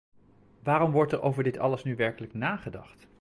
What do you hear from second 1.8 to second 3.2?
nu werkelijk nagedacht?